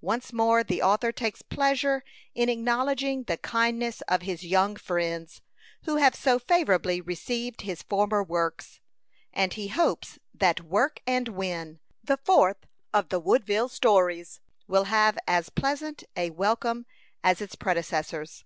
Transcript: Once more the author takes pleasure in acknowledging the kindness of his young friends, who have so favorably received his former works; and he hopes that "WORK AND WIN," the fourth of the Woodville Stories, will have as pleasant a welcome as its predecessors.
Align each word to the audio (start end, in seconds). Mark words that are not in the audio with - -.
Once 0.00 0.32
more 0.32 0.64
the 0.64 0.82
author 0.82 1.12
takes 1.12 1.42
pleasure 1.42 2.02
in 2.34 2.48
acknowledging 2.48 3.22
the 3.22 3.36
kindness 3.36 4.00
of 4.08 4.22
his 4.22 4.42
young 4.42 4.74
friends, 4.74 5.42
who 5.84 5.94
have 5.98 6.16
so 6.16 6.40
favorably 6.40 7.00
received 7.00 7.60
his 7.60 7.80
former 7.80 8.20
works; 8.20 8.80
and 9.32 9.52
he 9.52 9.68
hopes 9.68 10.18
that 10.34 10.60
"WORK 10.62 11.00
AND 11.06 11.28
WIN," 11.28 11.78
the 12.02 12.16
fourth 12.16 12.66
of 12.92 13.10
the 13.10 13.20
Woodville 13.20 13.68
Stories, 13.68 14.40
will 14.66 14.86
have 14.90 15.16
as 15.28 15.50
pleasant 15.50 16.02
a 16.16 16.30
welcome 16.30 16.84
as 17.22 17.40
its 17.40 17.54
predecessors. 17.54 18.42